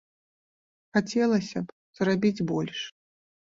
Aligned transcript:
Хацелася 0.97 1.57
б 1.67 1.79
зрабіць 2.01 2.45
больш. 2.55 2.79